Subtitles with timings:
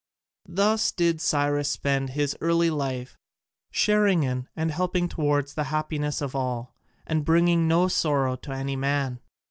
[0.49, 3.19] Thus did Cyrus spend his early life,
[3.69, 6.73] sharing in and helping towards the happiness of all,
[7.05, 9.19] and bringing no sorrow to any man.